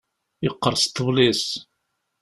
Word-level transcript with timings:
Yeqqerṣ 0.43 0.83
ṭṭbel-is. 0.87 1.45